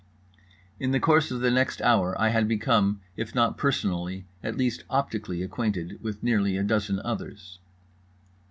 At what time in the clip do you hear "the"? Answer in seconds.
0.93-0.99, 1.41-1.51